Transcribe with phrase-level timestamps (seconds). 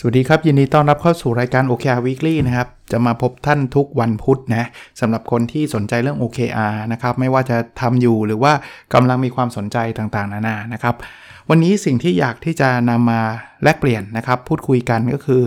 [0.00, 4.64] สวัสดีครับ ยินดีต้อนรับเข้าสู่รายการ OKR Weekly นะครับ จะมาพบท่านทุกวันพุธนะ
[5.00, 8.52] สำหรับคนที่สนใจเรื่อง OKR นะครับ ไม่ว่าจะทำอยู่หรือว่า
[8.94, 10.94] กำลังมีความสนใจต่างๆ นานานะครับ
[11.48, 13.20] วันนี้สิ่งที่อยากที่จะนำมา
[13.62, 15.42] แลกเปลี่ยนนะครับ พูดคุยกันก็คือ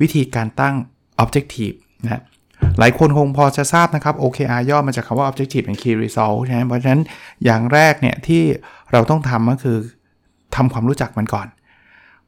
[0.00, 0.74] วิธีการตั้ง
[1.22, 2.22] Objective นะ
[2.78, 7.02] หลายคนคงพอจะทราบนะครับ OKR ย่อมาจากคำว่า Objective and Key Result ใช่ไหมเพราะฉะนั้น
[7.44, 8.42] อย่างแรกเนี่ยที่
[8.92, 9.78] เราต้องทำก็คือ
[10.56, 11.48] ทำความรู้จักมันก่อน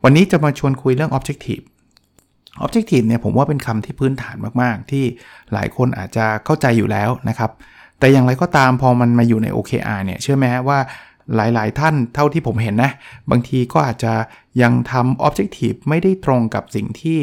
[0.07, 1.65] วันนี้จะมาชวนคุยเรื่อง Objective
[2.63, 5.05] Objective เนี่ยผมว่าเป็นคำที่พื้นฐานมากๆ ที่
[5.53, 7.51] หลายคนอาจจะเข้าใจอยู่แล้วนะครับ
[7.99, 10.79] แต่อย่างไรก็ตามพอมันมาอยู่ใน OKR เนี่ยเชื่อไหมว่า
[11.37, 12.93] หลายๆ ท่านเท่าที่ผมเห็นนะ
[13.31, 14.13] บางทีก็อาจจะ
[14.63, 17.19] ยังทำ Objective ไม่ได้ตรงกับสิ่งที่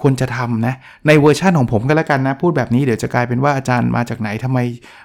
[0.00, 0.74] ควรจะทำนะ
[1.06, 4.58] ในเวอร์ชันของผมก็แล้วกันนะ พูดแบบนี้เดี๋ยวจะกลายเป็นว่าอาจารย์มาจากไหนทำไม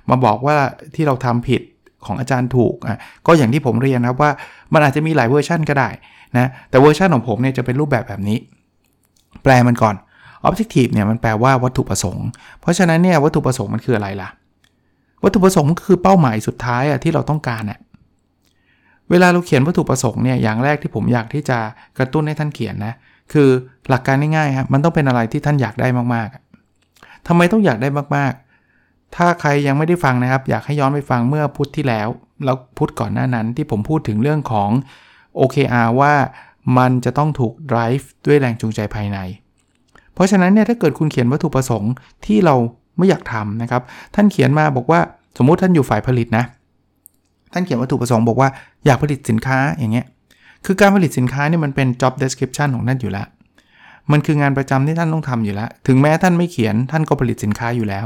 [0.09, 0.57] มาบอกว่า
[0.95, 1.61] ที่เราทำผิด
[2.05, 4.31] ของอาจารย์ถูกอะก็อย่างที่ผมเรียนนะครับว่า
[4.73, 5.89] มันอาจจะมีหลายเวอร์ชันก็ได้
[6.37, 8.37] นะแต่เวอร์ชันของผมเนี่ยจะเป็นรูปแบบแบบนี้
[9.43, 9.95] แปลมันก่อน
[10.47, 12.27] objective เนี่ยมันแปลว่าวัตถุประสงค์
[12.61, 14.29] เพราะฉะนั้นเนี่ยวัตถุประสงค์มันคืออะไรล่ะ
[15.23, 17.79] วัตถุประสงค์ก็คือเป้าหมายสุดท้ายอะที่เราต้องการอะ
[19.09, 21.57] เวลาเราเขียนวัตถุประสงค์เนี่ยอย่างแรกที่ผมอยากที่จะ
[21.97, 22.93] กระตุ้นให้ท่านเขียนนะ
[23.33, 23.49] คือ
[23.89, 32.07] หลักการง่ายๆครับมันต้องเป็นอะไรที่ท่านอยากได้มากๆทำไมต้องอยากได้มากๆ ถ้าใครยังไม่ได้ฟังนะครับ อยากให้ย้อนไปฟังเมื่อพุธที่แล้ว
[32.45, 34.69] แล้วพุธก่อนหน้านั้นที่ผมพูดถึงเรื่องของ
[35.39, 36.13] OKR ว่า
[36.77, 39.17] มันจะต้องถูก drive ด้วยแรงจูงใจภายใน
[40.13, 41.93] เพราะฉะนั้นเนี่ยถ้าเกิดคุณเขียนวัตถุประสงค์
[42.25, 42.55] ที่เรา
[42.97, 43.81] ไม่อยากทำนะครับ
[44.15, 44.99] ท่านเขียนมาบอกว่า
[45.37, 46.43] สมมุติท่านอยู่ฝ่ายผลิตนะ
[47.53, 48.49] ท่านเขียนวัตถุประสงค์บอกว่า
[48.85, 50.05] อยากผลิตสินค้าอย่างเงี้ย
[50.65, 53.27] คือการผลิตสินค้าเนี่ยมันเป็น job description ของท่านอยู่แล้ว
[54.11, 58.05] มันคืองานประจำที่ท่านต้องทำอยู่แล้ว ถึงแม้ท่านไม่เขียนท่านก็ผลิตสินค้าอยู่แล้ว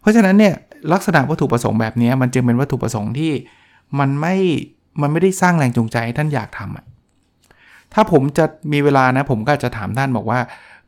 [0.00, 0.54] เพราะฉะนั้นเนี่ย
[0.92, 3.32] ลักษณะวัตถุประสงค์แบบนี้มันจึงเป็นวัตถุประสงค์ที่
[3.98, 4.36] มันไม่
[5.00, 6.84] มันไม่ได้สร้างแรงจูงใจให้ท่านอยากทำอะ
[7.94, 10.40] ถ้าผมจะมีเวลานะผมก็จะถามท่านบอกว่า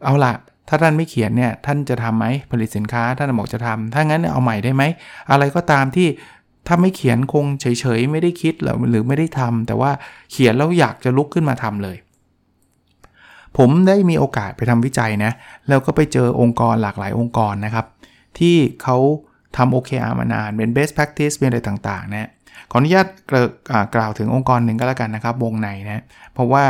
[0.05, 0.33] เอาละ
[0.69, 4.83] ถ้าท่านไม่เขียนเนี่ยท่านจะทํำไหมผลิตสินค้าท่านบอกจะทำถ้างั้นเอาใหม่ได้ไหม
[5.31, 6.09] อะไรก็ตามที่
[6.67, 7.67] ถ้าไม่เขียนคงเฉ
[7.99, 9.91] ยๆ ไม่ได้คิดหรือหรือไม่ได้ทำแต่ว่า
[10.31, 11.97] เขียนแล้วอยากจะลุกขึ้นมาทำเลย
[13.59, 15.33] ผมได้มีโอกาสไปทำวิจัยนะ
[15.69, 17.87] แล้วก็ไปเจอองค์กรหลากหลายองค์กรนะครับ
[18.39, 18.97] ที่เขา
[19.57, 22.31] ทำ OKR มานานเป็น best practice เป็นอะไรต่างๆนะ
[22.71, 23.07] ขออนุญาต
[23.95, 26.05] กล่าวถึงองค์กรหนึ่งก็แล้วกันนะครับ วงในนะ
[26.35, 26.65] เพราะว่า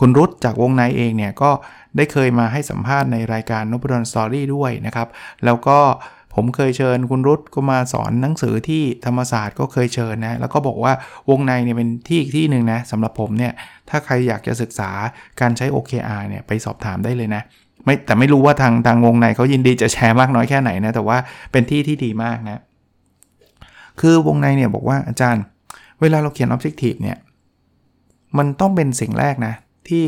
[0.00, 1.50] คุณรุตจากวงในเองเนี่ยก็
[1.96, 5.08] ได้เคยมาให้สัมภาษณ์ในรายการนบดอนสตอรี่ด้วยนะครับ
[5.44, 5.78] แล้วก็
[6.34, 10.92] ผมเคยเชิญคุณรุตก็มาสอนหนังสือที่ธรรมศาสตร์ก็เคยเชิญนะ แล้วก็บอกว่า
[11.30, 13.52] วงในเนี่ยเป็นที่อีกที่หนึ่งนะสำหรับผมเนี่ย
[13.88, 14.90] ถ้าใครอยากจะศึกษา
[15.40, 17.42] การใช้ OKR เนี่ยไปสอบถามได้เลยนะ
[17.84, 21.18] ไม่แต่ไม่รู้ว่าทางทางวงในเขายินดีจะแชร์มากน้อยแค่ไหนนะ แต่ว่า
[21.52, 22.60] เป็นที่ที่ดีมากนะ
[24.00, 25.42] คือวงในเนี่ยบอกว่าอาจารย์
[26.00, 27.18] เวลาเราเขียน Objective เนี่ย
[28.38, 29.54] มันต้องเป็นสิ่งแรกนะ
[29.88, 30.04] ที่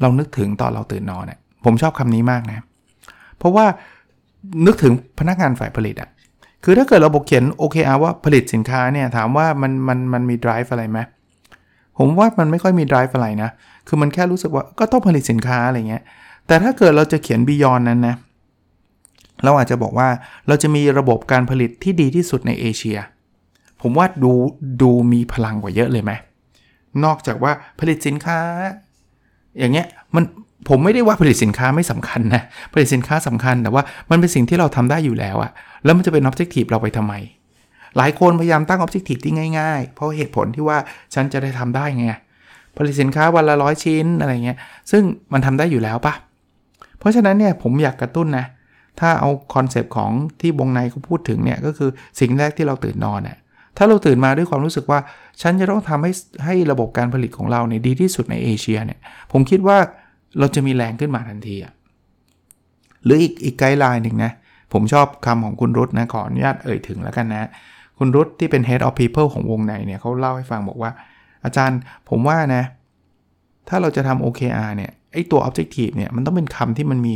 [0.00, 2.58] เรานึกถึงตอนเราตื่นนอนเนี่ยผมชอบคำนี้มากนะ
[3.38, 3.66] เพราะว่า
[4.66, 6.10] นึกถึงพนักงานฝ่ายผลิตอะ
[6.64, 10.98] คือถ้าเกิดเราบอกเขียน OKR ว่าผลิตสินค้าเนี่ยถามว่ามันมันมันมี drive อะไรไหม
[11.98, 13.50] ผมว่ามันไม่ค่อยมี drive อะไรนะ
[13.88, 16.02] คือมันแค่รู้สึกว่าก็ต้องผลิตสินค้าอะไรเงี้ย
[16.46, 18.14] แต่ถ้าเกิดเราจะเขียน beyond นั้นนะ
[19.44, 20.08] เราอาจจะบอกว่า
[20.48, 22.98] เราจะมีระบบการผลิตที่ดีที่สุดในเอเชีย
[23.80, 24.32] ผมว่าดู
[24.82, 26.12] ดูมีพลังกว่าเยอะเลยไหม
[27.04, 28.38] นอกจากว่าผลิตสินค้า
[29.58, 30.24] อย่างเงี้ยมัน
[30.68, 35.50] ผมไม่ได้ว่าผลิตสินค้าไม่สำคัญนะผลิตสินค้าสำคัญแต่ว่ามันเป็นสิ่งที่เราทำได้อยู่แล้วอะ
[35.84, 37.14] แล้วมันจะเป็นออบเจกตีฟเราไปทำไม
[37.96, 40.78] หลายคนพยายามตั้ง objective ที่ง่ายๆ เพราะเหตุผลที่ว่า
[41.14, 42.06] ฉันจะได้ทำได้ไง
[42.76, 44.58] ผลิตสินค้าวันละร้อยชิ้นอะไรเงี้ย
[44.90, 45.02] ซึ่ง
[45.32, 46.14] มันทำได้อยู่แล้วปะ
[46.98, 48.44] เพราะฉะนั้นเนี่ยผมอยากกระตุ้นนะ
[49.00, 50.10] ถ้าเอา concept ของ
[50.40, 53.38] ที่วงในเขาพูดถึงเนี่ยก็คือสิ่งแรกที่เราตื่นนอนเนี่ย
[53.76, 54.98] ถ้าเราตื่นมาด้วยความรู้สึกว่า
[55.42, 56.12] ฉันจะต้องทำให้
[56.44, 58.98] ให้ระบบการผลิตของเราเนี่ยดีที่สุดในเอเชียเนี่ย
[59.32, 59.78] ผมคิดว่า
[60.38, 61.72] เราจะมีแรงขึ้นมาทันทีอะ
[63.04, 64.32] หรืออีกอีกไกด์ไลน์หนึ่งนะ
[64.72, 67.48] ผมชอบคำของคุณรุตนะขออนุญาตเอ่ยถึงแล้วกันนะ
[67.98, 70.90] คุณรุตที่เป็น head of people ของวงในเนี่ยเขาเล่าให้ฟังบอกว่า
[71.44, 72.62] อาจารย์ผมว่านะ
[73.68, 77.14] ถ้าเราจะทำ OKR เนี่ยไอตัว objective เนี่ยมันต้องเป็นคำที่มันมี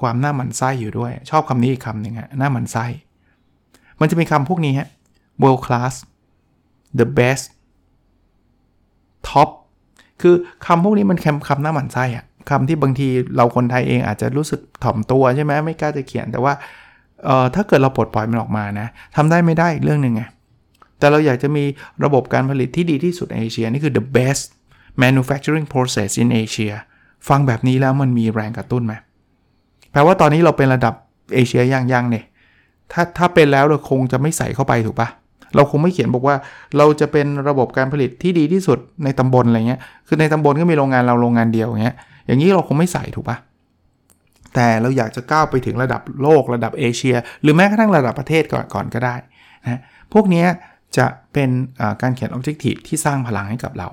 [0.00, 2.84] ความหน้าหมันไส้อยู่ด้วย ชอบคำนี้อีกคำหนึ่งฮะหน้าหมันไส้
[4.00, 4.88] มันจะมีคำพวกนี้ฮะ
[5.42, 5.94] world class
[6.98, 7.44] the best
[9.28, 9.48] top
[10.20, 10.34] คือ
[10.66, 16.52] คำพวกนี้มันคำคำหน้าหมันไส้อะคำที่บางทีเราคนไทยเองอาจจะรู้สึกถ่อมตัวใช่ไหมไม่กล้าจะเขียนแต่ว่า
[17.24, 18.86] เอ่อถ้าเกิดเราปลดปล่อยมันออกมานะ
[19.16, 20.22] ทำได้ไม่ได้อีกเรื่องหนึ่งไง
[20.98, 21.64] แต่เราอยากจะมี
[22.04, 24.42] ระบบการผลิตที่ดีที่สุดในเอเชียนี่คือ the best
[25.02, 26.74] manufacturing process in Asia
[27.28, 28.94] ฟังแบบนี้แล้วมันมีแรงกระตุ้นไหม
[29.92, 30.94] แปลว่าตอนนี้เราเป็นระดับ
[31.34, 32.24] เอเชียยังยังเนี่ย
[32.92, 35.08] ถ้าถ้าเป็นแล้วเราคงจะไม่ใส่เข้าไปถูกปะ
[35.56, 36.36] เราคงไม่เขียนบอกว่า
[36.76, 41.96] เราจะเป็นระบบการผลิตที่ดีที่สุดในตำบลอะไรเงี้ย คือในตำบลก็มีโรงงานเราโรงงานเดียวอย่างเงี้ย
[42.26, 43.36] อย่างนี้เราคงไม่ใส่ถูกปะ
[44.54, 49.14] แต่เราอยากจะก้าวไปถึงระดับโลกระดับเอเชีย หรือแม้กระทั่งระดับประเทศก่อนก่อนก็ได้
[49.62, 49.80] นะ
[50.12, 50.44] พวกนี้
[50.96, 51.50] จะเป็น
[52.02, 53.88] การเขียน Objective ที่สร้างพลังให้กับเรา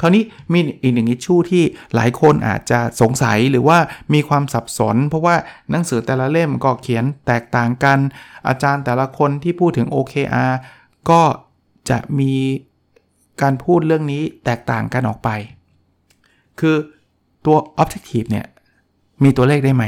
[0.00, 1.64] คราวนี้มีอีกหนึ่งอิชชูที่
[1.94, 3.78] หลายคนอาจจะสงสัยหรือว่า
[4.14, 5.36] มีความสับสน เพราะว่า
[5.70, 7.98] หนังสือแต่ละเล่มก็เขียนแตกต่างกัน
[8.48, 10.52] อาจารย์แต่ละคนที่พูดถึง OKR
[11.10, 11.22] ก็
[11.90, 12.32] จะมี
[13.42, 15.28] การพูดเรื่องนี้แตกต่างกันออกไป
[16.60, 16.76] คือ
[17.46, 18.46] ตัว Objective เนี่ย
[19.22, 19.84] มีตัวเลขได้ไหม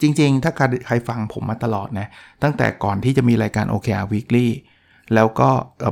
[0.00, 0.52] จริงๆ ถ้า
[0.86, 2.06] ใครฟังผมมาตลอดนะ
[2.42, 4.48] ตั้งแต่ก่อนที่จะมีรายการ OKR Weekly
[5.14, 5.48] แล้วก็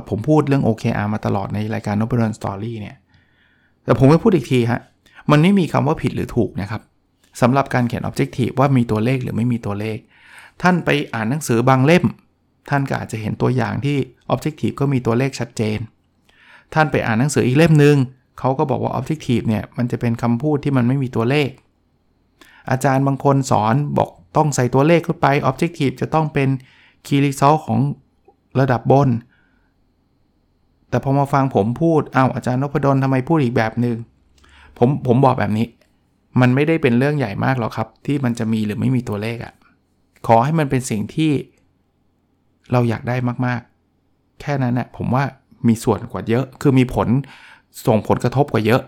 [0.09, 2.95] ผมพูดเรื่อง OKR มาตลอดในรายการ n o b e r u n Story เนี่ย
[3.83, 4.81] แต่ผมไม่พูดอีกทีฮะ
[5.31, 6.81] มันไม่มีคำว่าผิดหรือถูกนะครับ
[7.41, 9.97] สำหรับการเขียน Objective ว่ามีตัวเลขหรือไม่มีตัวเลข
[10.61, 12.05] ท่านไปอ่านหนังสือบางเล่ม
[12.69, 13.97] ท่านก็อาจจะเห็นตัวอย่างที่
[14.33, 15.79] Objective ก็มีตัวเลขชัดเจน
[16.73, 17.97] ท่านไปอ่านหนังสืออีกเล่มหนึ่ง
[18.39, 21.49] เขาก็บอกว่า Objective เนี่ยมันจะเป็นคำพูดที่มันไม่มีตัวเลข
[22.69, 26.49] อาจารย์บางคนสอนบอกต้องใส่ตัวเลขเข้าไป Objective จะต้องเป็น
[27.05, 27.79] Key Result ของ
[28.59, 29.09] ระดับบน
[30.89, 33.97] แต่พอมาฟังผมพูดอ้าวอาจารย์นพดลทำไมพูดอีกแบบหนึง่ง
[34.77, 35.67] ผมผมบอกแบบนี้
[36.41, 39.53] มันไม่ได้เป็นเรื่องใหญ่มากหรอกครับ ที่มันจะมีหรือไม่มีตัวเลขอะ่ะ
[40.27, 41.31] ขอให้มันเป็นสิ่งที่
[42.71, 43.15] เราอยากได้
[43.45, 45.23] มากๆ แค่นั้นนะ่ะผมว่า
[45.67, 47.07] มีส่วนกว่าเยอะ คือมีผล
[47.87, 48.81] ส่งผลกระทบกว่าเยอะ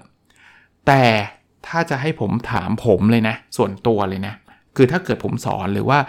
[0.87, 1.03] แต่
[1.67, 4.33] ถ้าจะให้ผมถามผมเลยนะ ส่วนตัวเลยนะ
[4.75, 5.99] คือถ้าเกิดผมสอนหรือว่า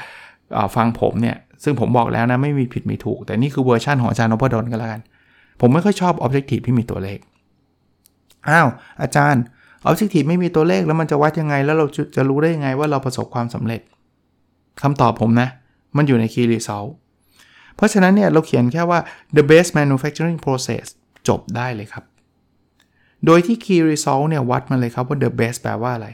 [0.76, 5.02] ฟังผมเนี่ย ซึ่งผมบอกแล้วนะไม่มีผิดมีถูก แต่นี่คือเวอร์ชันของอาจารย์นพดลก็แล้วกัน
[5.60, 7.18] ผมไม่ค่อยชอบ Objective ที่มีตัวเลข
[8.48, 8.68] อ้าว
[9.02, 9.42] อาจารย์
[9.88, 11.86] Objective ไม่มีตัวเลขแล้วมันจะวัดยังไง แล้วเรา
[12.16, 13.80] จะรู้ได้ยังไงว่าเราประสบความสำเร็จ
[14.82, 15.48] คำตอบผมนะ
[15.96, 16.90] มันอยู่ใน Key Result
[17.76, 18.98] เพราะฉะนั้นเนี่ยเราเขียนแค่ว่า
[19.36, 20.84] the best manufacturing process
[21.28, 22.04] จบได้เลยครับ
[23.26, 26.08] โดยที่ key result เนี่ยวัดมาเลยครับว่า the best แปลว่าอะไร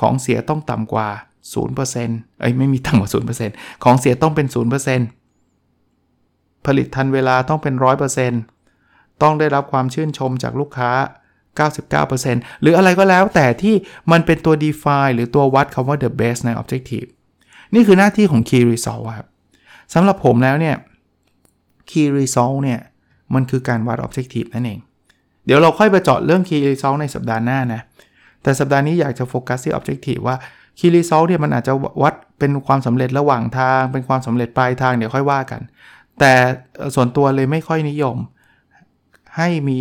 [0.00, 1.08] ของเสียต้องต่ำกว่า
[1.48, 2.18] 0%เปอร์เซ็นต์
[2.58, 3.10] ไม่มีต่ำกว่า
[3.46, 4.46] 0%ของเสียต้องเป็น
[5.76, 7.74] 0%ผลิตทันเวลาต้องเป็น
[8.48, 10.90] 100%ต้องได้รับความชื่นชมจากลูกค้า
[11.76, 13.74] 99%หรืออะไรก็แล้วแต่ที่
[14.12, 17.08] มันเป็นตัว define หรือตัววัดคำว่า the best ใน objective
[17.74, 19.28] นี่คือหน้าที่ของ key result ครับ
[19.94, 20.76] สำหรับผมแล้วเนี่ย
[21.90, 22.80] key result เนี่ย
[23.34, 24.80] มันคือการวัด objective นั่นเอง
[25.44, 27.80] เดี๋ยวเราค่อยไปเจาะเรื่อง Key Result ในสัปดาห์หน้านะ
[28.42, 30.36] แต่สัปดาห์นี้อยากจะโฟกัสที่ Objective ว่า
[30.78, 31.72] Key Result เนี่ยมันอาจจะ
[32.02, 35.60] วัดเป็นความสำเร็จระหว่างทาง เป็นความสำเร็จปลายทางเดี๋ยวค่อยว่ากัน
[36.18, 36.32] แต่
[36.94, 38.16] ส่วนตัวเลยไม่ค่อยนิยม
[39.36, 39.78] ให้มี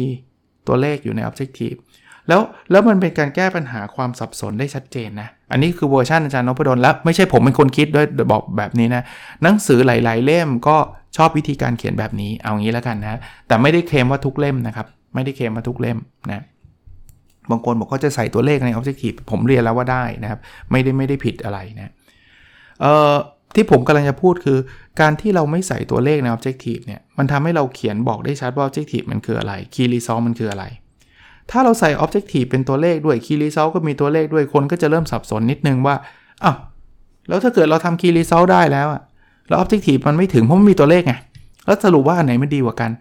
[0.67, 1.77] ตัวเลขอยู่ใน Objective
[2.27, 2.41] แล้ว
[2.71, 9.03] แล้วมันเป็นการแก้ปัญหาความสับสนได้ชัดเจนนะ อันนี้คือเวอร์ชันอาจารย์นพดลแล้วไม่ใช่ผมเป็นคนคิดด้วยบอกแบบนี้นะ
[9.43, 10.77] หนังสือหลาย ๆ เล่มก็
[11.17, 15.97] ชอบวิธีการเขียนแบบนี้เอางี้แล้วกันนะแต่ไม่ได้เคลมว่าทุกเล่มนะครับ ไม่ได้เคลมมาทุกเล่ม
[16.31, 16.43] นะ
[17.51, 20.39] บางคนบอกก็จะใส่ตัวเลขใน Objective ผมเรียนแล้วว่าได้นะครับ
[20.71, 21.91] ไม่ได้ไม่ได้ผิดอะไรนะ
[22.81, 23.15] เอ่อ
[23.55, 24.59] ที่ผมกำลังจะพูดคือ
[25.01, 30.65] การที่เราไม่ใส่ตัวเลขใน Objective เนี่ยมันทำให้เราเขียนบอกได้ชัดว่า Objective มันคืออะไร Key Result มันคืออะไร
[31.51, 35.95] ถ้าเราใส่ Objective เป็นตัวเลขด้วย Key Result ก็มีตัวเลขด้วยคนก็จะเริ่มสับสนนิดนึงว่า
[36.43, 36.57] อ้าว
[37.27, 39.01] แล้วถ้าเกิดเราทำ Key Result ได้แล้วอะ
[39.47, 41.13] แล้ว Objective มันไม่ถึงเพราะมันมีตัวเลขไง
[41.65, 42.91] แล้วสรุปว่าอันไหนมันดีกว่ากัน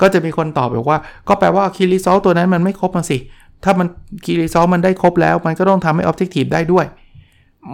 [0.00, 3.18] ก็จะมีคนตอบบอกว่า ก็แปลว่าคีรีซอตัวนั้นมันไม่ครบมันสิ
[3.64, 3.86] ถ้ามัน
[4.24, 6.86] คีรีซอลมันได้ครบแล้ว มันก็ต้องทำให้ออบเจกตีฟได้ด้วย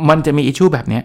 [0.09, 1.01] มันจะมีอิชชูแบบนี้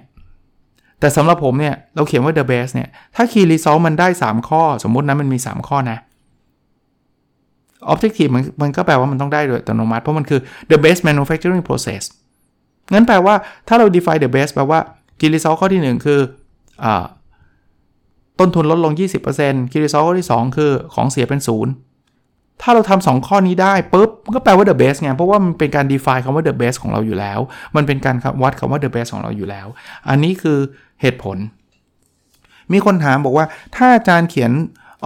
[0.99, 5.97] แต่สำหรับผมเนี่ย เราเขียนว่า the best เนี่ย ถ้าคีรีซอลมันได้ 3 ข้อ สมมุตินะมันมี 3 ข้อนะ
[7.91, 10.39] objective มันมันก็แปลว่ามันต้องได้โดยอัตโนมัติ เพราะมันคือ
[10.71, 12.03] the best manufacturing process
[12.93, 13.35] งั้นแปลว่า
[13.67, 14.79] ถ้าเรา define the best แปลว่า
[15.19, 16.19] key result ข้อที่ 1 คือ
[16.83, 17.05] อ่า
[18.39, 18.93] ต้นทุนลดลง
[19.33, 21.73] 20%คีรีซอลข้อที่ 2 คือของเสียเป็นศูนย์
[22.61, 27.39] ถ้าเราทำ2ข้อนี้ได้ปุ๊บ ก็แปลว่า the best ไง เพราะว่ามันเป็นการ define คำว่า the best ของเราอยู่แล้ว
[27.75, 29.67] มันเป็นการวัดคำว่า the best ของเราอยู่แล้ว
[30.09, 30.57] อันนี้คือ
[31.01, 31.37] เหตุผล
[32.73, 34.51] มีคนถามบอกว่า ถ้าอาจารย์เขียน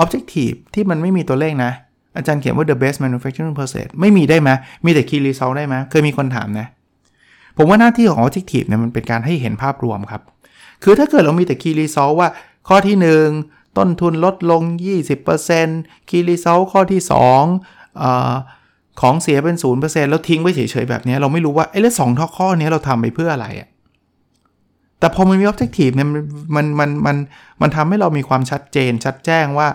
[0.01, 1.72] objective ที่มันไม่มีตัวเลขนะ
[2.17, 4.50] อาจารย์เขียนว่า the best manufacturing process ไม่มีได้ไหม
[4.86, 6.67] มีแต่ key result ได้ไหมเคยมีคนถามนะ
[7.57, 10.22] ผมว่าหน้าที่ของ objective เนี่ยมันเป็นการให้เห็นภาพรวมครับ
[10.84, 12.29] คือถ้าเกิดเรามีแต่ key result ว่า
[12.67, 12.98] ข้อที่
[13.38, 14.62] 1 ต้นทุนลดลง
[15.36, 18.05] 20%คีรีเซลข้อที่2อ
[19.01, 23.69] ของเสียเป็น 0%แล้วทิ้งไว้เฉยๆ แบบนี้เราไม่รู้ว่าไอ้เรื่องสองท่อข้อนี้เราทำไปเพื่ออะไรอะ
[24.99, 26.23] แต่พอมันมี objective เนี่ยมัน
[26.55, 27.17] มันมันมัน
[27.61, 29.67] มันทำให้เรามีความชัดเจน ชัดแจ้งว่า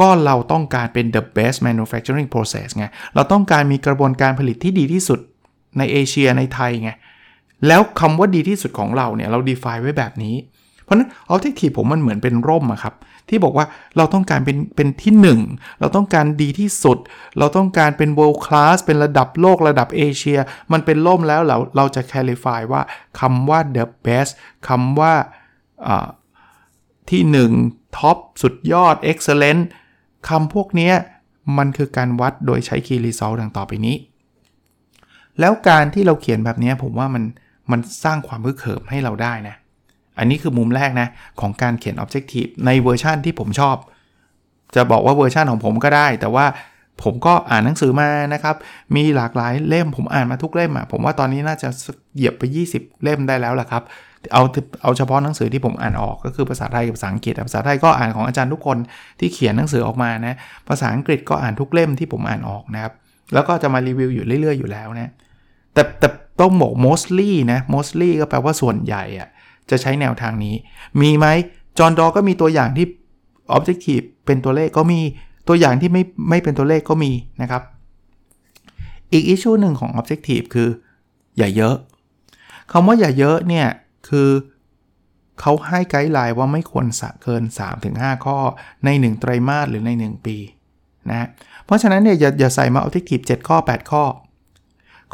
[0.00, 5.20] ก็เราต้องการเป็น the best manufacturing process ไง เราต้องการมีกระบวนการผลิตที่ดีที่สุด
[5.78, 6.90] ในเอเชียในไทยไง
[7.66, 10.34] แล้วคำว่าดีที่สุดของเราเนี่ย เรา define ไว้แบบนี้
[10.84, 12.94] เพราะนั้น objective ผมมันเหมือนเป็นร่มอะครับ
[13.28, 16.98] ที่บอกว่าเราต้องการเป็นเป็นที่ 1 เราต้องการดีที่สุด
[17.38, 20.38] เราต้องการเป็น world class เป็นระดับโลกระดับเอเชีย
[20.72, 22.82] มันเป็นร่มแล้วเราเราจะ clarify ว่า
[23.20, 24.32] คำว่า the best
[24.68, 25.12] คำว่า
[27.10, 27.22] ที่
[27.62, 29.62] 1 top สุดยอด excellent
[30.28, 30.92] คำพวกนี้
[31.58, 33.96] มันคือการวัดโดยใช้ key result ดังต่อไปนี้
[35.40, 37.24] แล้วการที่เราเขียนแบบนี้ผมว่ามัน
[37.70, 39.56] มันสร้างความฮึกเหิมให้เราได้นะ
[40.18, 41.08] อันนี้คือมุมแรกนะ
[41.40, 43.76] ของการเขียน objective ในเวอร์ชั่นที่ผมชอบ
[44.74, 46.46] จะบอกว่าเวอร์ชั่นของผมก็ได้ แต่ว่า
[47.02, 48.56] ผมก็อ่านหนังสือมานะครับ
[48.96, 51.68] มีหลากหลายเล่มผมอ่านมาทุกเล่มอะ่ะผมว่าตอนนี้น่าจะ
[52.14, 52.42] เหยียบไป
[52.72, 53.82] 20 เล่มได้แล้วแหละครับ
[54.32, 54.42] เอา
[54.82, 58.78] เอาเฉพาะหนังสือที่ผมอ่านออกก็คือภาษาไทยกับภาษาอังกฤษภาษาไทยก็อ่านของอาจารย์ทุกคน
[59.20, 60.36] ที่เขียนหนังสือออกมานะ
[60.68, 62.92] ภาษาอังกฤษก็อ่านทุกเล่มที่ผมอ่านออกนะครับ
[63.34, 65.12] แล้วก็จะมารีวิวอยู่เรื่อยๆอยู่แล้วนะ
[65.74, 66.08] แต่แต่
[66.40, 69.28] ต้องบอก mostly นะ mostly ก็แปลว่าส่วนใหญ่อะ
[69.70, 70.54] จะใช้แนวทางนี้
[71.00, 71.26] มีไหม
[71.78, 72.86] จอห์นดอก็มีตัวอย่างที่
[73.56, 75.00] objective เป็นตัวเลขก็มี
[75.48, 77.62] ตัวอย่างที่ไม่ไม่เป็นตัวเลขก็มีนะครับ
[79.12, 80.68] อีกอิชชูหนึ่งของ objective คือ
[81.38, 81.76] อย่าเยอะ
[82.72, 83.66] คำว่าอย่าเยอะเนี่ย
[84.08, 84.28] คือ
[85.40, 87.42] เขาให้ไกด์ไลน์ว่าไม่ควรสะเกิน
[87.84, 88.38] 3-5 ข้อ
[88.84, 90.36] ใน 1 ไตรมาสหรือใน 1 ปี
[91.10, 91.28] นะ
[91.64, 94.04] เพราะฉะนั้นเนี่ยอย่าอย่าใส่มาเอาที่กีบ7ข้อ 8 ข้อ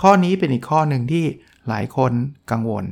[0.00, 1.24] ข้อนี้เป็นอีกข้อหนึ่งที่
[1.68, 2.12] หลายคน
[2.50, 2.84] กังวล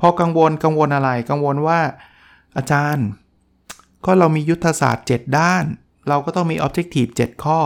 [0.00, 1.80] พอกังวลกังวลอะไรกังวลว่า
[2.56, 3.06] อาจารย์
[4.04, 5.64] ก็เรามียุทธศาสตร์ 7 ด้าน
[6.08, 7.60] เราก็ต้องมี Objective 7 ข้อ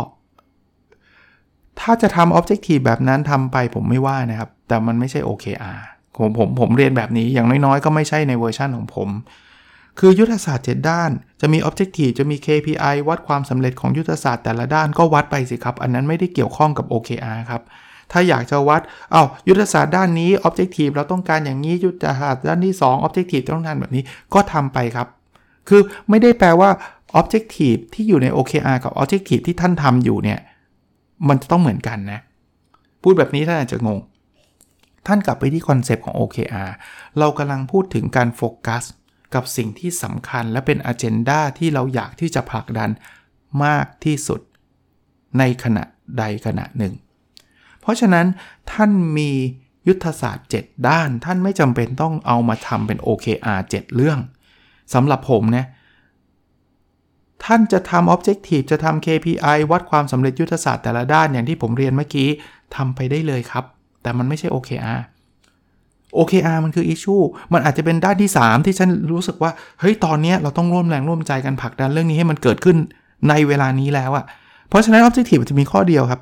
[1.81, 5.81] ถ้าจะทำ Objective แบบนั้นทำไปผมไม่ว่านะครับ แต่มันไม่ใช่ OKR
[6.17, 9.09] ผมผมผมเรียนแบบนี้อย่างน้อยๆ ก็ไม่ใช่ในเวอร์ชั่นของผม
[9.99, 11.11] คือยุทธศาสตร์ 7 ด้าน
[11.41, 17.63] จะมี Objective จะมี KPI วัดความสำเร็จของยุทธศาสตร์แต่ละด้านก็วัดไปสิครับ อันนั้นไม่ได้เกี่ยวข้องกับ OKR ครับ
[18.13, 18.81] ถ้าอยากจะวัด
[19.13, 24.03] เอ้าายุทธศาสตร์ด้านนี้ Objective เราต้องการอย่างนี้ยุทธศาสตร์ด้านที่ 2 Objective ต้องการแบบนี้
[24.35, 25.09] ก็ทำไปครับ
[25.69, 26.71] คือไม่ได้แปลว่า
[27.21, 30.41] Objective ที่อยู่ใน OKR กับ Objective ที่ท่านทำอยู่เนี่ย
[31.29, 32.21] มันจะต้องเหมือนกันนะ
[33.03, 33.99] พูดแบบนี้ท่านอาจจะงง
[35.07, 36.71] ท่านกลับไปที่ concept ของ OKR
[37.19, 38.83] เรากำลังพูดถึงการโฟกัส
[39.35, 42.91] กับสิ่งที่สำคัญและเป็นอ g e n d a ที่เราอยากที่จะผลักดัน
[43.65, 44.41] มากที่สุด
[45.39, 45.85] ในขณะ
[46.19, 46.95] ใดขณะหนึ่ง
[47.83, 48.27] เพราะฉะนั้น
[48.73, 49.31] ท่านมี
[49.89, 54.19] ยุทธศาสตร์ 7 ด้าน ท่านไม่จำเป็นต้องเอามาทำเป็น OKR 7 เรื่อง
[54.95, 55.67] สำหรับผมนะ
[57.45, 62.29] ท่านจะทำ Objective จะทำ KPI วัดความสำเร็จยุทธศาสตร์แต่ละด้านอย่างที่ผมเรียนเมื่อกี้
[62.77, 63.65] ทำไปได้เลยครับ
[64.03, 65.01] แต่มันไม่ใช่ OKR
[66.17, 67.23] OKR มันคือ issue
[67.53, 72.77] มันอาจจะเป็นด้านที่ 3 ที่ฉันรู้สึกว่า เฮ้ย ตอนนี้เราต้องร่วมแรงร่วมใจกันผลักดันเรื่องนี้ให้มันเกิดขึ้น
[73.29, 74.25] ในเวลานี้แล้วอะ
[74.69, 76.21] เพราะฉะนั้น objective จะมีข้อเดียวครับ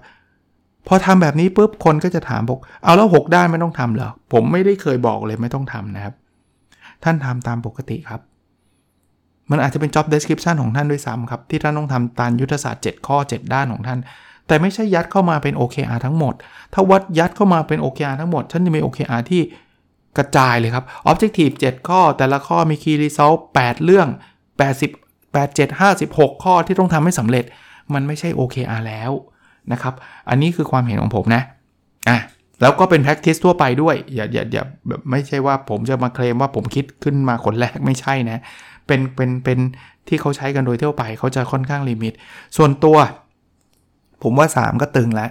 [0.87, 6.15] พอทำแบบนี้ปุ๊บคนก็จะถามบอกเอาแล้ว 6 ด้านไม่ต้องทำเหรอผมไม่ได้เคยบอกเลยไม่ต้องทำนะครับ
[7.05, 8.21] ท่านทำตามปกติครับ
[9.51, 13.99] มันอาจจะเป็น job description ของท่านด้วยซ้ำครับที่ท่านต้องทำตามยุทธศาสตร์ 7 ข้อ 7 ด้านของท่าน
[14.47, 16.35] แต่ไม่ใช่ยัดเข้ามาเป็น OKR ทั้งหมด
[16.75, 19.43] ถ้าวัดยัดเข้ามาเป็น OKR ทั้งหมดฉันจะมี OKR ที่
[20.19, 24.09] กระจายเลยครับ Objective 7 ข้อ แต่ละข้อมี Key Result 8 เรื่อง
[24.71, 25.69] 80 8 7
[26.03, 27.45] 56 ข้อที่ต้องทำให้สำเร็จ
[27.95, 29.11] มันไม่ใช่ OKR แล้ว
[29.73, 29.95] นะครับ
[30.29, 31.43] อันนี้คือความเห็นของผมนะ
[32.09, 32.19] อะ
[32.61, 38.39] แล้วก็เป็น practice ทั่วไปด้วย อย่าอย่าอย่าแบบไม่ใช่ว่าผมจะมาเคลมว่าผมคิดขึ้นมาคนแรกไม่ใช่นะ
[38.87, 39.59] เป็นเป็นเป็น
[40.09, 42.13] ที่เขาใช้กันโดยทั่วไปเขาจะค่อนข้างลิมิต
[42.57, 42.97] ส่วนตัว
[44.23, 45.31] ผมว่า 3 ก็ตึงแล้ว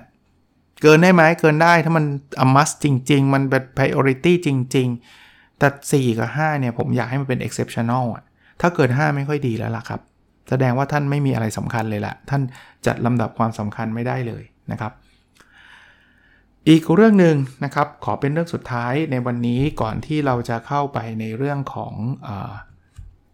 [0.81, 2.05] เกินได้ไหมเกินได้ถ้ามัน
[2.41, 4.87] อมัสจริง ๆ มันเป็น priority จริง
[5.23, 8.23] ๆ แต่ 4 กับ 5 เนี่ย ผมอยากให้มันเป็น exceptional อะ
[8.61, 10.01] ถ้าเกิด5ไม่ค่อยดีแล้วล่ะครับ
[10.49, 12.41] แสดงว่าท่านไม่มีอะไรสำคัญเลยละท่าน
[12.85, 14.91] จัดลำดับความสำคัญไม่ได้เลยนะครับ
[16.69, 21.93] อีกเรื่องหนึ่งนะครับ ขอเป็นเรื่องสุดท้ายในวันนี้ก่อนที่เราจะเข้าไปในเรื่องของ
[22.27, 22.29] อ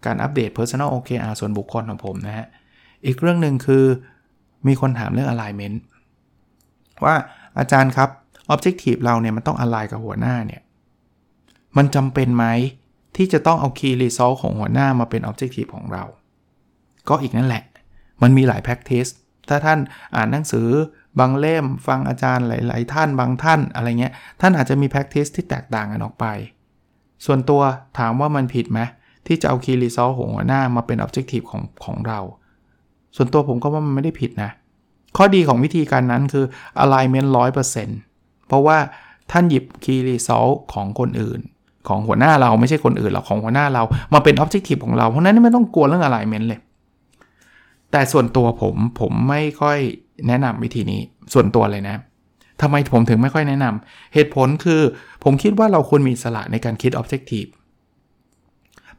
[0.05, 2.47] การอัปเดต personal OKR ส่วนบุคคลของผมนะฮะ
[3.05, 3.85] อีกเรื่องหนึ่งคือ
[4.67, 5.77] มีคนถามเรื่อง alignment
[7.03, 7.15] ว่า
[7.59, 8.09] อาจารย์ครับ
[8.53, 10.61] objective เราเนี่ยมันต้อง align กับหัวหน้าเนี่ย
[11.77, 12.45] มันจำเป็นไหม
[13.15, 16.03] ที่จะต้องเอา key result ของหัวหน้ามาเป็น objective ของเรา
[17.09, 17.63] ก็อีกนั่นแหละ
[18.21, 19.09] มันมีหลาย practice
[19.49, 19.79] ถ้าท่าน
[20.15, 20.67] อ่านหนังสือ
[21.19, 26.25] บางเล่มฟังอาจารย์หลาย ๆ ท่านบางท่านอะไรเงี้ย ท่านอาจจะมี practice ที่แตกต่างกันออกไป
[27.25, 27.61] ส่วนตัว
[27.99, 28.79] ถามว่ามันผิดไหม
[29.27, 32.19] ที่จะเอา key result ของหัวหน้ามาเป็น objective ของของเรา
[33.15, 34.51] ส่วนตัวผมก็ว่ามันไม่ได้ผิดนะ
[35.17, 36.45] ข้อดีของวิธีการนั้นคือ
[36.83, 37.29] alignment
[37.87, 38.77] 100%เพราะว่า
[39.31, 41.39] ท่านหยิบ key result ของคนอื่น
[41.87, 43.83] ของหัวหน้าเราไม่ใช่คนอื่นหรอกของหัวหน้าเรา
[44.13, 46.59] มาเป็น objective ของเรา เพราะนั้นไม่ต้องกลัวเรื่อง alignment เลย
[47.91, 49.79] แต่ส่วนตัวผมผมไม่ค่อย
[50.27, 51.01] แนะนำวิธีนี้
[51.33, 51.95] ส่วนตัวเลยนะ
[52.61, 54.81] ทำไมผมถึงไม่ค่อยแนะนำเหตุผลคือ
[55.23, 57.49] ผมคิดว่าเราควรมีสละในการคิด Objective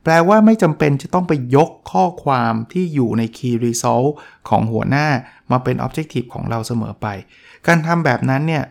[0.03, 4.11] แปลว่าไม่จำเป็นจะต้องไปยกข้อความที่อยู่ใน Key Result
[4.49, 5.07] ของหัวหน้า
[5.51, 7.07] มาเป็น Objective ของเราเสมอไป
[7.67, 8.65] การทำแบบนั้นเนี่ย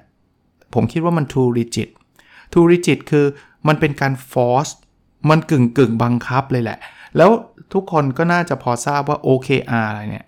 [0.73, 1.89] ผมคิดว่ามัน too rigid
[2.53, 3.25] too rigid คือ
[3.67, 4.71] มันเป็นการ force
[5.29, 6.79] มันกึ่งกึ่งบังคับเลยแหละ
[7.17, 7.31] แล้ว
[7.73, 10.25] ทุกคนก็น่าจะพอทราบว่า OKR อะไรเนี่ย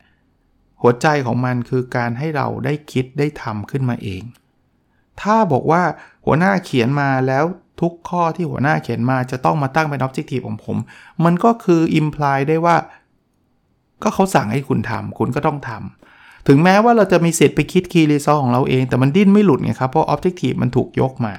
[0.81, 4.23] หัวใจของมันคือการให้เราได้คิดได้ทำขึ้นมาเอง
[5.21, 5.83] ถ้าบอกว่า
[6.25, 7.45] หัวหน้าเขียนมาแล้ว
[7.81, 10.77] ทุกข้อที่หัวหน้าเขียนมาจะต้องมาตั้งเป็น objective ของผม
[11.23, 12.75] มันก็คือ imply ได้ว่า
[14.03, 21.33] ก็เขาสั่งให้คุณทำคุณก็ต้องทำถึงแม้ว่าเราจะมีสิทธิ์ไปคิด key result ของเราเอง แต่มันดิ้นไม่หลุดไงครับ เพราะ objective มันถูกยกมา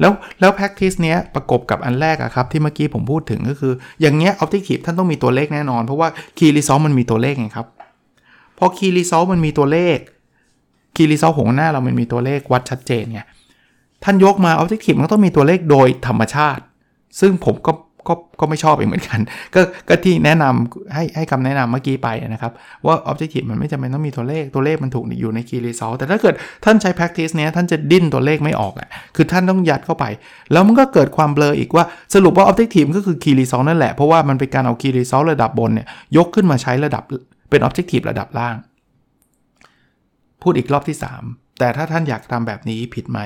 [0.00, 7.66] แล้วแล้ว practice เนี้ยประกบกับอันแรกอะครับที่เมื่อกี้ผมพูดถึงก็คือ อย่างเงี้ย objective ท่านต้องมีตัวเลขแน่นอน เพราะว่า key result มันมีตัวเลขไงครับ
[8.58, 9.98] พอ key result มันมีตัวเลข
[10.96, 13.20] key result ของหน้าเรามันมีตัวเลขวัดชัดเจนไง
[14.04, 16.62] ท่านยกมา Objective มันต้องมีตัวเลขโดยธรรมชาติ
[17.20, 17.72] ซึ่งผมก็
[18.08, 19.20] ก็ก็ไม่ชอบเองเหมือนกัน
[19.54, 22.52] ก็ก็ที่แนะนำให้ให้คำแนะนำเมื่อกี้ไปนะครับ
[22.86, 30.04] ว่า Objective มันไม่จำเป็นต้องมีตัวเลขตัวเลขมันถูกอยู่ใน Key Result แต่ถ้าเกิดท่านใช้ practice เนี้ยท่านจะดิ้นตัวเลขไม่ออกอะคือท่านต้องยัดเข้าไป
[30.52, 37.02] แล้วมันก็เกิดความเบลออีกว่าสรุปว่า Objective ก็คือ Key Result นั่นแหละ เพราะว่ามันเป็นการเอา Key Result ระดับบนเนี่ยยกขึ้นมาใช้ระดับ
[37.50, 38.56] เป็น Objective ระดับล่าง
[40.42, 40.96] พูดอีกรอบที่
[41.28, 43.20] 3 แต่ถ้าท่านอยากทำแบบนี้ผิดไหม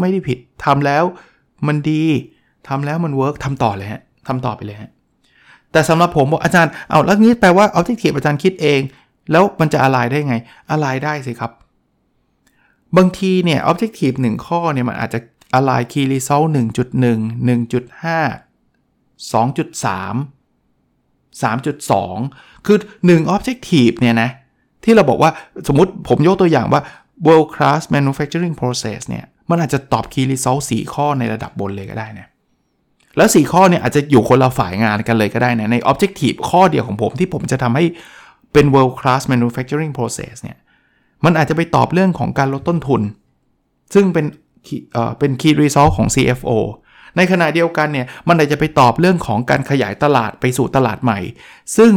[0.00, 1.04] ไม่ได้ผิดทำแล้ว
[1.66, 2.02] มันดี
[2.68, 4.90] ทำแล้วมัน work ทำต่อเลยฮะทำต่อไปเลยฮะ
[5.72, 8.80] แต่สำหรับผมบอกอาจารย์เอาแล้วนี้แปลว่า Objective อาจารย์คิดเอง
[9.30, 10.36] แล้วมันจะอะไรได้ไง
[10.70, 11.52] อะไรได้สิครับ
[12.96, 15.18] บางทีเนี่ย Objective 1 ข้อเนี่ยมันอาจจะ
[15.54, 17.02] อะไร Key Result 1.1
[17.48, 19.82] 1.5 2.3
[21.42, 24.30] 3.2 คือ 1 Objective เนี่ยนะ
[24.84, 25.30] ที่เราบอกว่า
[25.68, 26.82] สมมติผมยกตัวอย่างว่า
[27.26, 32.26] world class manufacturing process เนี่ย มันอาจจะตอบ key result 4 ข้อในระดับบนเลยก็ได้นะ
[33.16, 37.84] แล้ว 4 ข้อเนี่ยอาจจะอยู่คนละฝ่ายงานกันเลยก็ได้นะใน objective ข้อเดียวของผมที่ผมจะทำให้
[38.52, 40.58] เป็น world class manufacturing process เนี่ย
[41.24, 43.02] มันอาจจะไปตอบเรื่องของการลดต้นทุน
[43.94, 44.26] ซึ่งเป็น
[44.92, 46.50] เอ่อเป็น key result ของ CFO
[47.16, 51.18] ในขณะเดียวกันเนี่ยมันอาจจะไปตอบเรื่องของการขยายตลาดไปสู่ตลาดใหม่
[51.76, 51.92] ซึ่ง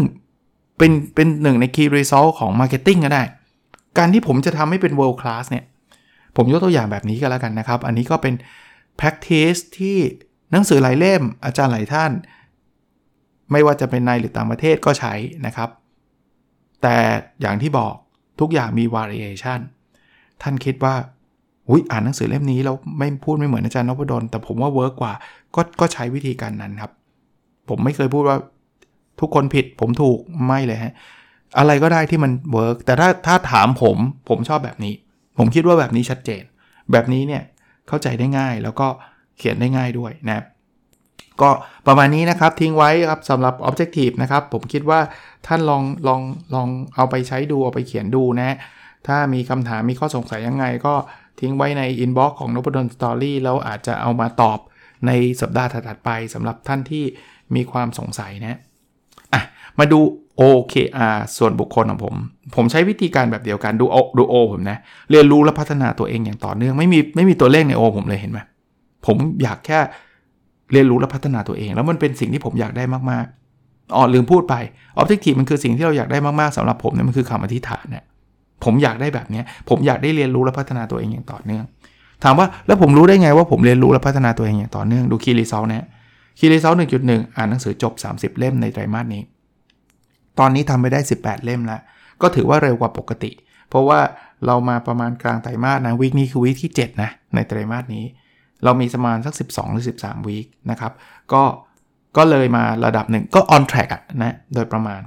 [0.77, 3.23] เป็นเป็นหนึ่งใน key result ของ marketing ก็ได้
[3.97, 5.65] การที่ผมจะทำให้เป็น world class เนี่ย
[6.35, 8.33] ผมยกตัวอย่างแบบนี้ก็แล้วกันนะครับ อันนี้ก็เป็น
[8.99, 9.97] practice ที่
[10.51, 12.11] หนังสือหลายเล่มอาจารย์หลายท่าน
[13.51, 15.13] ไม่ว่าจะเป็นในหรือต่างประเทศก็ใช้
[15.45, 15.69] นะครับ
[16.81, 16.95] แต่
[17.41, 17.93] อย่างที่บอก
[18.39, 19.59] ทุกอย่างมี variation
[20.41, 20.95] ท่านคิดว่า
[21.69, 25.13] อุ๊ยอ่านหนังสือเล่มนี้แล้วไม่พูดไม่เหมือนอาจารย์นพดลแต่ผมว่า work กว่า
[25.55, 26.91] ก็ก็ใช้วิธีการนั้นครับ
[27.69, 28.37] ผมไม่เคยพูดว่า
[29.19, 30.93] ทุกคนผิดผมถูกไม่เลยฮะ
[31.57, 33.97] อะไรก็ได้ที่มัน work แต่ถ้าถ้าถามผม
[34.29, 34.93] ผมชอบแบบนี้
[35.37, 36.43] ผมคิดว่าแบบนี้ชัดเจน
[36.91, 37.43] แบบนี้เนี่ย
[37.87, 38.87] เข้าใจได้ง่ายแล้วก็
[39.39, 40.45] เขียนได้ง่ายด้วยนะ
[41.41, 41.49] ก็
[41.87, 44.99] ประมาณนี้นะครับทิ้งไว้ครับสำหรับ Objective นะครับ ผมคิดว่า
[45.47, 46.21] ท่านลองลอง
[46.55, 48.57] ลองเอาไปใช้ดู เอาไปเขียนดูนะ
[49.07, 50.93] ถ้ามีคำถามมีข้อสงสัยยังไง ก็
[51.39, 54.59] ทิ้งไว้ใน Inbox ของนพดลสตอรี่แล้วอาจจะเอามาตอบ
[55.07, 57.03] ในสัปดาห์ถัดไปสำหรับท่านที่
[57.55, 58.59] มีความสงสัยนะ
[59.33, 59.41] อะ
[59.79, 59.99] มาดู
[60.39, 62.15] OKR ส่วนบุคคลของผม
[62.55, 64.77] ผมใช้วิธีการแบบเดียวกันดูโอดูโอผมนะ
[65.11, 68.39] เรียนรู้และพัฒนาตัวเองอย่างต่อเนื่องไม่มีไม่มีตัวเลขในโอผมเลยเห็นไหม
[69.05, 69.79] ผมอยากแค่
[70.71, 74.55] เรียนรู้และพัฒนาตัวเอง แล้วมันเป็นสิ่งที่ผมอยากได้มากๆอ๋อลืมพูดไป
[74.99, 78.03] Objective มันคือสิ่งที่เราอยากได้มากๆสำหรับผมเนี่ยมันคือคำอธิษฐานเนี่ย
[78.63, 81.65] ผมอยากได้แบบนี้ผมอยากได้เรียนรู้และพัฒนาตัวเองอย่างต่อเนื่อง
[82.23, 85.83] ถามว่าแล้วผมรู้ได้ไงว่าผมเรียนรู้และพัฒนาตัวเองอย่างต่อเนื่องดูคีรีเซลเนี่ย
[86.39, 89.21] คีรีเซลหนึ่งจุดหนึ่งอ่านหนังสือจบ 30 เล่มในไตรมาสนี้
[90.39, 91.81] ตอนนี้ทำไปได้ 18 เล่มแล้ว
[92.21, 93.31] ก็ถือว่าเร็วกว่าปกติ
[93.69, 93.99] เพราะว่า
[94.45, 98.05] เรามาประมาณกลางไตรมาสนะ week นี้คือ week ที่ 7 นะ ในไตรมาสนี้
[98.63, 100.91] เรามีประมาณสัก 12 หรือ 13 week นะครับ
[101.33, 101.43] ก็
[102.17, 105.01] ก็เลยมาระดับหนึ่งก็ on track อะนะโดยประมาณ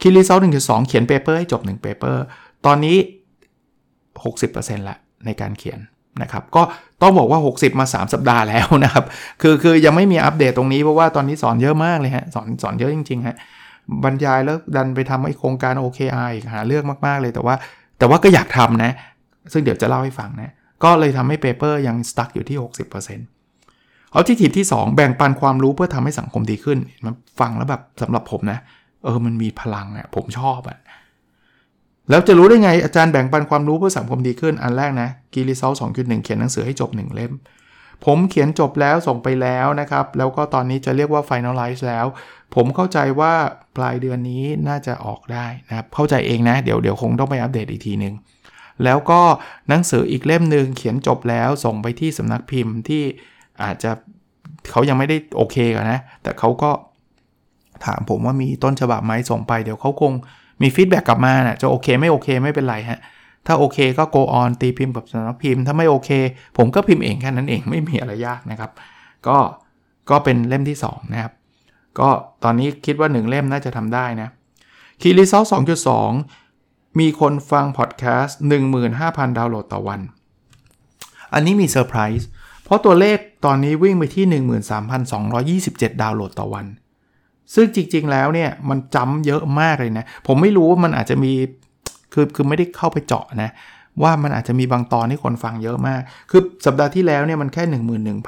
[0.00, 2.22] Key Result 1.2เขียน paper ให้จบ1 paper
[2.66, 2.96] ตอนนี้
[3.72, 5.78] 60%ละในการเขียน
[6.22, 6.62] นะครับก็
[7.02, 9.04] ต้องบอกว่า 60 มา 3 สัปดาห์แล้วนะครับ
[9.42, 13.36] คือคือยังไม่มีอัปเดตตรงนี้ เพราะว่าตอนนี้สอนเยอะมากเลยฮะสอนสอนเยอะจริงๆฮะ
[14.04, 17.54] บรรยายแล้วดันไปทำไอ้โครงการ OKR อีกหาเรื่องมากๆเลยแต่ว่า
[17.98, 18.92] แต่ว่าก็อยากทำนะ
[19.52, 20.52] ซึ่งเดี๋ยวจะเล่าให้ฟังนะ
[20.84, 28.58] ก็เลยทำให้เปเปอร์ยังสตั๊กอยู่ที่ 60%เอาที่ทีที่ 2 แบ่งปันความรู้เพื่อทำให้สังคมดีขึ้น มันฟังแล้วแบบสำหรับผมนะ
[29.04, 30.78] เออมันมีพลังอะ่ะผมชอบอะ่ะ
[32.10, 37.32] แล้วจะรู้ได้ไงอาจารย์แบ่งปันความรู้เพื่อสังคมดีขึ้นอันแรกนะกีรีเซลสองจุดหนึ่งเขียนหนังสือให้จบ 1 เล่ม
[38.04, 42.06] ผมเขียนจบแล้วส่งไปแล้วนะครับ แล้วก็ตอนนี้จะเรียกว่า finalize แล้ว
[42.54, 43.32] ผมเข้าใจว่า
[43.76, 48.14] ปลายเดือนนี้น่าจะออกได้นะครับเข้าใจเองนะ เดี๋ยวเดี๋ยวคงต้องไปอัปเดตอีกทีหนึ่ง
[48.84, 49.20] แล้วก็
[49.68, 53.02] หนังสืออีกเล่มหนึ่งเขียนจบแล้วส่งไปที่สำนักพิมพ์ที่
[53.62, 53.90] อาจจะ
[54.70, 56.70] เขายังไม่ได้โอเคกันนะ แต่เขาก็
[57.84, 60.12] ถามผมว่ามีต้นฉบับไหมส่งไปเดี๋ยวเขาคง
[60.62, 63.00] มี feedback กลับมานะจะโอเคไม่โอเคไม่เป็นไรฮะ
[63.46, 66.10] ถ้าโอเคก็ go on ตีพิมพ์กับสำนักพิมพ์ ถ้าไม่โอเค
[66.56, 68.70] ผมก็พิมพ์เองแค่นั้นเองไม่มีอะไรยากนะครับ
[69.26, 69.36] ก็
[70.10, 71.32] ก็เป็นเล่มที่ 2 นะครับ
[71.98, 72.08] ก็
[72.44, 74.28] ตอนนี้คิดว่า 1 เล่มน่าจะทำได้นะ
[75.00, 75.42] Key Result
[76.02, 76.47] 2.2
[76.98, 78.38] มีคนฟังพอดแคสต์
[78.88, 80.00] 15,000 ดาวน์โหลดต่อวัน
[81.34, 82.28] อันนี้มีเซอร์ไพรส์
[82.64, 84.24] เพราะตัวเลขตอนนี้วิ่งไปที่
[85.74, 86.66] 13,227 ดาวน์โหลดต่อวัน
[87.54, 91.32] ซึ่งจริงๆแล้วเนี่ยมันจำเยอะมากเลยนะ ผมไม่รู้ว่ามันอาจจะมี
[92.12, 93.50] คือคือไม่ได้เข้าไปเจาะนะ
[94.02, 97.62] ว่ามันอาจจะมีบางตอนที่คนฟังเยอะมาก คือสัปดาห์ที่แล้วเนี่ยมันแค่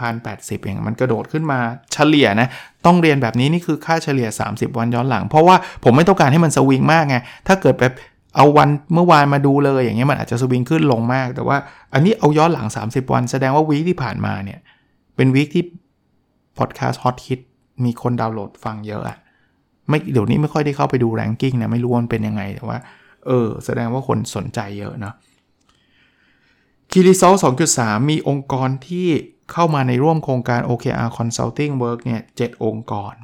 [0.00, 1.58] 11,080 เอง มันกระโดดขึ้นมา
[1.92, 2.48] เฉลี่ยนะ
[2.86, 7.92] ต้องเรียนแบบนี้นี่คือค่าเฉลี่ย 30 วันย้อนหลัง เพราะว่าผมไม่ต้องการให้มันสวิงมากไง ถ้าเกิดแบบ
[8.36, 11.56] เอาวันเมื่อวานมาดูเลยอย่างเงี้ยมันอาจจะสวิงขึ้นลงมาก แต่ว่า
[11.92, 14.58] อันนี้เอาย้อนหลัง 30 วันแสดงว่าวีคที่ผ่านมาเนี่ย
[15.16, 15.64] เป็นวีคที่
[16.58, 17.40] พอดแคสต์ฮอตฮิต
[17.84, 19.18] มีคนดาวน์โหลดฟังเยอะอะ
[19.88, 22.78] ไม่เดี๋ยวนี้ไม่ค่อยได้เข้าไปดูแรงกิ้งนะไม่รู้มันเป็นยังไงแต่ว่า
[23.26, 25.12] เออ แสดงว่าคนสนใจเยอะนะ
[26.90, 27.34] คีรีโซล
[27.72, 29.08] 2.3 มีองค์กรที่
[29.52, 33.14] เข้ามาในร่วมโครงการ OKR Consulting Work เนี่ย7องค์กร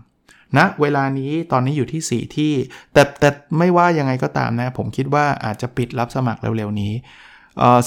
[0.56, 2.52] ณนะเวลานี้ตอนนี้อยู่ที่ 4 ที่
[2.92, 3.28] แต่แต่
[3.58, 6.92] ไม่ว่ายังไงก็ตามนะ ผมคิดว่าอาจจะปิดรับสมัครเร็วๆนี้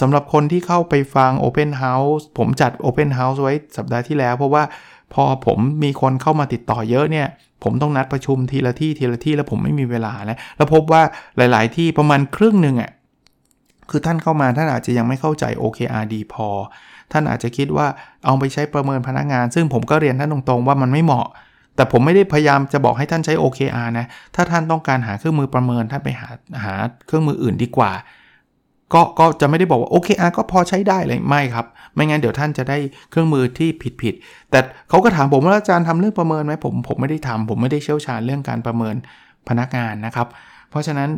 [0.01, 4.63] สำหรับคนที่เข้าไปฟัง Open House ผมจัด Open House ไว้สัปดาห์ที่แล้ว เพราะว่า
[5.13, 7.27] พอผมมีคนเข้ามาติดต่อเยอะเนี่ย
[7.63, 11.01] ผมต้องนัดประชุมทีละที่ทีละที่แล้วผมไม่มีเวลาแล้วแล้วพบว่า
[11.37, 12.91] หลาย ๆ ที่ประมาณครึ่งหนึ่งอะ่ะ
[13.89, 16.47] คือท่านเข้ามาท่านอาจจะยังไม่เข้าใจ OKR ดีพอ
[17.11, 17.87] ท่านอาจจะคิดว่า
[18.25, 21.27] เอาไปใช้ประเมินพนักงาน ซึ่งผมก็เรียนท่านตรง ๆ ว่ามันไม่เหมาะ
[21.79, 26.29] แต่ผมไม่ได้พยายามจะบอกให้ท่านใช้ OKR นะ ถ้าท่านต้องการหาเครื่องมือประเมินท่านไปหา
[26.63, 26.73] หา
[27.07, 27.91] เครื่องมืออื่นดีกว่า
[28.93, 31.65] ก็ก็จะไม่ได้บอกว่า OKR ก็พอใช้ได้เลยไม่ครับ
[31.95, 32.77] ไม่งั้นเดี๋ยวท่านจะได้
[33.11, 34.13] เครื่องมือที่ผิดผิด
[34.51, 38.95] แต่เขาก็ถามผมว่าอาจารย์ทำเรื่องประเมินไหมผมผมไม่ได้ทำผมไม่ได้เชี่ยวชาญเรื่องการประเมิน
[39.49, 40.27] พนักงานนะครับ
[40.69, 41.09] เพราะฉะนั้น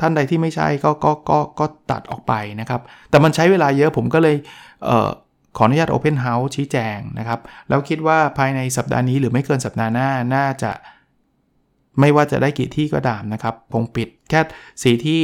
[0.00, 4.36] ท่านใดที่ไม่ใช่ก็ก็ก็ก็ตัดออกไปนะครับ แต่มันใช้เวลาเยอะผมก็เลย
[4.84, 5.08] เออ
[5.56, 10.72] ขออนุญาต Open House ชี้แจงนะครับ แล้วคิดว่าภายในสัปดาห์นี้หรือไม่เกินสัปดาห์หน้าน่าจะ
[12.00, 14.40] ไม่ว่าจะได้กี่ที่ก็ตามนะครับคงปิดแค่
[14.82, 15.22] สีที่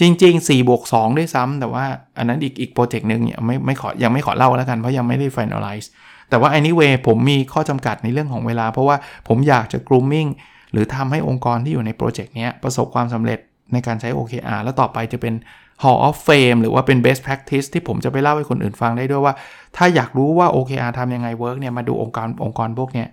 [0.00, 1.86] จริง ๆ4บวก2ด้วยซ้ำแต่ว่า
[2.18, 5.86] อันนั้นอีกอีกโปรเจกต์หนึ่งเนี่ยไม่ไม่ขอยังไม่ขอเล่าแล้วกัน เพราะยังไม่ได้ finalize
[6.30, 8.96] แต่ว่า anyway ผมมีข้อจำกัดในเรื่องของเวลา เพราะว่า
[9.28, 10.28] ผมอยากจะ grooming
[10.72, 13.38] หรือทำให้องค์กรที่อยู่ในโปรเจกต์นี้ประสบความสำเร็จ
[13.72, 15.34] ในการใช้ OKR แล้วต่อไปจะเป็น
[15.82, 19.34] Hall of Fame หรือว่าเป็น best practice ที่ผมจะไปเล่าให้คนอื่นฟังได้ด้วยว่า
[19.76, 23.08] ถ้าอยากรู้ว่า OKR ทำยังไง work เนี่ยมาดูองค์กรองค์กรพวกเนี้ย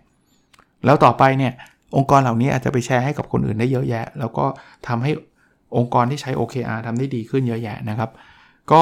[0.86, 1.54] แล้วต่อไปเนี่ย
[1.98, 4.46] องค์กรเหล่านี้อาจจะไปแชร์ให้กับคนอื่นได้เยอะแยะ แล้วก็
[4.88, 5.12] ทำให้
[5.78, 8.10] องค์กรที่ใช้ OKR ทำได้ดีขึ้นเยอะแยะนะครับ
[8.72, 8.82] ก็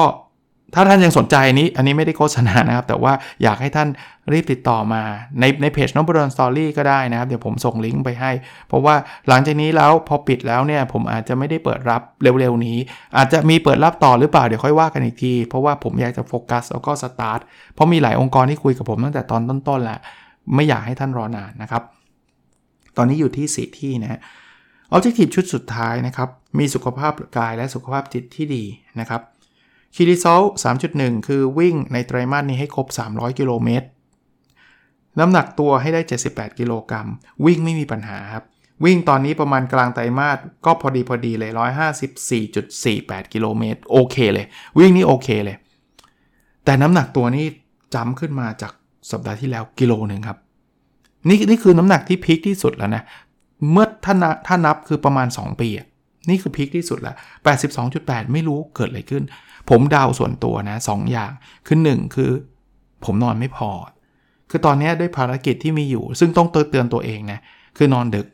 [0.74, 3.88] ถ้าท่านยังสนใจนี้ อันนี้ไม่ได้โฆษณานะครับ แต่ว่าอยากให้ท่าน
[4.32, 5.02] รีบติดต่อมา
[5.40, 8.30] ในในเพจ Nopadol's Story ก็ได้นะครับ เดี๋ยวผมส่งลิงก์ไปให้
[8.68, 8.94] เพราะว่า
[9.28, 12.78] หลังจากนี้แล้วพอปิดแล้วเนี่ย ผมอาจจะไม่ได้เปิดรับเร็วๆนี้
[13.16, 17.40] อาจจะมีเปิดรับต่อหรือเปล่า เดี๋ยวค่อยว่ากันอีกที เพราะว่าผมอยากจะโฟกัสแล้วก็สตาร์ท
[17.74, 19.98] เพราะมีหลายองค์กรที่คุยกับผมตั้งแต่ตอนต้นๆแหละ
[20.54, 21.82] ไม่อยากให้ท่านรอนานนะครับ
[22.96, 24.20] ตอนนี้อยู่ที่ 4 ที่นะฮะ
[24.94, 28.64] Objective ชุดสุดท้ายนะครับ มีสุขภาพกายและสุขภาพจิตที่ดี
[29.00, 29.20] นะครับ
[29.94, 30.42] คีรีโซล
[30.84, 33.86] 3.1 คือวิ่งในไตรมาสนี้ให้ครบ 300 กิโลเมตร
[35.18, 37.08] น้ำหนักตัวให้ได้ 78 กิโลกรัม
[37.44, 38.44] วิ่งไม่มีปัญหาครับ
[38.84, 41.50] วิ่งตอนนี้ประมาณกลางไตรมาสก็พอดีพอดีเลย
[42.22, 44.46] 154.48 กิโลเมตร โอเคเลย
[44.78, 45.56] วิ่งนี่โอเคเลย
[46.64, 47.44] แต่น้ำหนักตัวนี้
[47.94, 48.72] จำขึ้นมาจาก
[49.10, 50.38] สัปดาห์ที่แล้วกิโลหนึ่งครับ
[51.28, 53.02] นี่นี่คือน้ำหนักที่พีคที่สุดแล้วนะ
[53.70, 54.14] เมื่อถ้า
[54.46, 55.68] ถ้านับคือประมาณ 2 ปี
[56.28, 57.16] นี่คือพีคที่สุดล้ว
[57.74, 59.22] 82.8 ไม่รู้เกิดอะไรขึ้น
[59.70, 61.32] ผมเดาส่วนตัวนะสองอย่าง
[61.66, 62.30] คือหนึ่งคือ
[63.04, 63.70] ผมนอนไม่พอ
[64.50, 67.40] คือตอนนี้ด้วยภารกิจที่มีอยู่ ซึ่งต้องเตือนตัวเองนะ
[67.76, 68.26] คือนอนดึก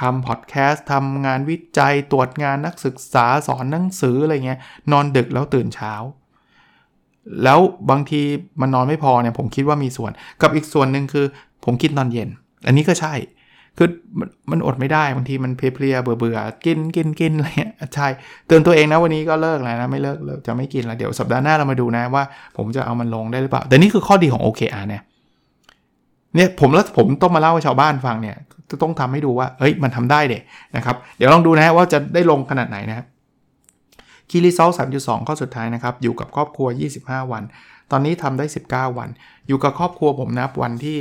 [0.00, 4.60] ทำพอดแคสต์ทำงานวิจัยตรวจงานนักศึกษาสอนหนังสืออะไรเงี้ย
[4.92, 5.94] นอนดึกแล้วตื่นเช้า
[7.44, 7.58] แล้ว
[7.90, 8.20] บางที
[8.60, 10.10] มันนอนไม่พอเนี่ยผมคิดว่ามีส่วน
[10.42, 11.26] กับอีกส่วนหนึ่งคือ
[11.64, 12.28] ผมกิดนอนเย็น
[12.66, 13.14] อันนี้ก็ใช่
[13.78, 13.88] คือ
[14.50, 18.06] มันอดไม่ได้บางทีมันเพลียเบื่อเบื่อกินกินกินอะไรเงี้ยใช่
[18.46, 22.24] เตือนตัวเองนะวันนี้ก็เลิกแล้วนะไม่เลิกเลยจะไม่กินแล้วเดี๋ยวสัปดาห์หน้าเรามาดูนะว่า
[22.56, 25.02] ผมจะเอามันลงได้หรือเปล่า แต่นี่คือข้อดีของ OKR เนี่ย
[26.34, 28.36] เนี่ยผมแล้วผมต้องมาเล่าให้ชาวบ้านฟังเนี่ย
[28.70, 30.38] จะต้องทำให้ดูว่าเฮ้ยมันทำได้เด็
[30.76, 33.06] นะครับ เดี๋ยวลองดูนะว่าจะได้ลงขนาดไหนนะครับ
[34.30, 36.68] คีรีเซลสามจุดสองข้อสุดท้ายนะครับ อยู่กับครอบครัว
[37.00, 37.42] 25 วัน
[37.90, 39.08] ตอนนี้ทำได้ 19 วัน
[39.48, 40.98] อยู่กับครอบครัวผมนับวันที่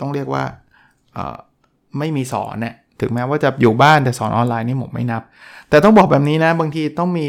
[0.00, 0.44] ต้องเรียกว่า
[1.98, 5.22] ไม่มีสอนเนี่ยถึงแม้ว่าจะอยู่บ้านแต่สอนออนไลน์นี่ผมไม่นับ
[5.70, 7.26] แต่ต้องบอกแบบนี้นะ บางทีต้องมี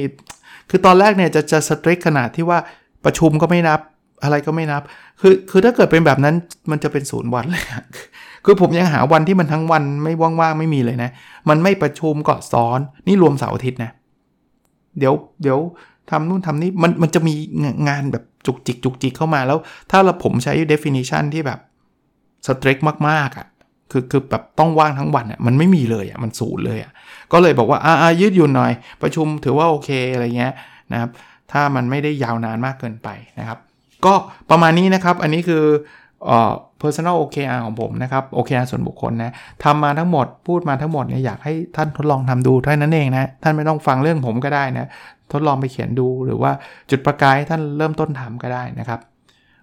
[0.70, 2.60] คือตอนแรกเนี่ยจะจะสตริกขนาดที่ว่า
[3.06, 3.80] ประชุมก็ไม่นับ
[4.24, 4.82] อะไรก็ไม่นับ
[5.22, 6.36] คือคือถ้าเกิดเป็นแบบนั้น
[6.72, 7.64] มันจะเป็นศูนย์วันเลย
[8.46, 11.10] คือผมยังหาวันที่มันทั้งวันไม่ว่างๆไม่มีเลยนะ
[11.50, 13.92] มันไม่ประชุมก็สอนนี่รวมเสาร์อาทิตย์นะ
[15.00, 15.60] เดี๋ยวเดี๋ยว
[16.10, 17.34] ทำนู่นทำนี่มันมันจะมี
[17.88, 19.60] งานแบบจุกจิกจุกจิกเข้ามาแล้ว
[19.92, 21.60] ถ้าเราผมใช้ definition ที่แบบ
[22.48, 22.78] สตริก
[23.10, 23.48] มากๆอะ่ะ
[23.92, 26.92] คือคือแบบต้องว่างทั้งวันอะมันไม่มีเลยอะมันศูนย์เลยอะ
[27.34, 30.54] ก็เลยบอกว่าอ่ายืดหยุ่นหน่อย ประชุมถือว่าโอเคอะไรเงี้ย
[30.92, 31.10] นะครับ
[31.52, 33.60] ถ้ามันไม่ได้ยาวนานมากเกินไปนะครับ
[34.06, 34.14] ก็
[34.50, 35.64] ประมาณนี้นะครับ อันนี้คือ
[36.26, 44.88] เอ่อ personal OKR ของผมนะครับ OKR ส่วนบุคคลนะทำมาทั้งหมดพูดมาทั้งหมดเนี่ยอยากให้ท่านทดลองทำดูเท่านั้นเองนะ ท่านไม่ต้องฟังเรื่องผมก็ได้นะ
[45.32, 46.52] ทดลองไปเขียนดูหรือว่า
[46.90, 49.00] จุดประกายท่านเริ่มต้นทำก็ได้นะครับ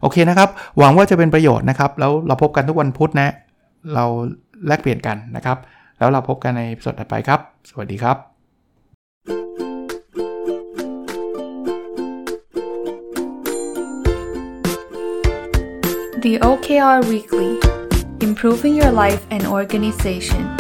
[0.03, 3.33] โอเคนะครับ หวังว่าจะเป็นประโยชน์นะครับ แล้วเราพบกันทุกวันพุธนะ
[3.95, 4.05] เรา
[4.67, 5.59] แลกเปลี่ยนกันนะครับ
[5.99, 8.17] แล้วเราพบกันในสดถัดไปครับ สวัสดีครับ
[16.25, 17.53] The OKR Weekly
[18.21, 20.58] Improving Your Life and Organization